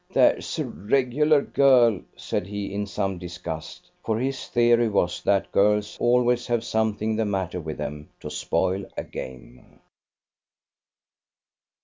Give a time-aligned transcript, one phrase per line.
[0.09, 5.95] "There's a regular girl!" said he in some disgust; for his theory was, that girls
[5.99, 9.79] always have something the matter with them to spoil a game.